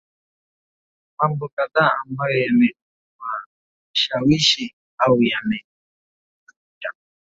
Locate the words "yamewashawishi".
2.45-4.75